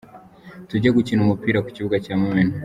Tujye 0.67 0.89
gukina 0.97 1.21
umupira 1.23 1.63
ku 1.63 1.69
kibuga 1.75 1.97
cya 2.05 2.13
mumena. 2.21 2.53